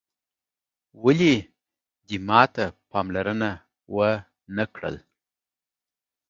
[1.03, 1.35] ولي
[2.07, 3.49] دې ماته پاملرنه
[3.95, 4.11] وه
[4.55, 4.95] نه کړل